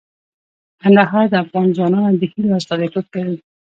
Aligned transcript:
کندهار 0.81 1.25
د 1.29 1.35
افغان 1.43 1.67
ځوانانو 1.77 2.17
د 2.19 2.23
هیلو 2.31 2.57
استازیتوب 2.59 3.05
کوي. 3.13 3.37